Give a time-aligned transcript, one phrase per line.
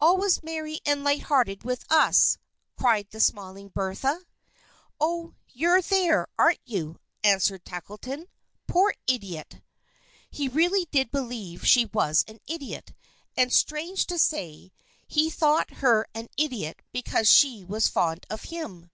[0.00, 2.38] "Always merry and light hearted with us!"
[2.74, 4.24] cried the smiling Bertha.
[4.98, 8.28] "Oh, you're there, are you?" answered Tackleton.
[8.66, 9.60] "Poor idiot!"
[10.30, 12.94] He really did believe she was an idiot;
[13.36, 14.72] and, strange to say,
[15.06, 18.90] he thought her an idiot because she was fond of him.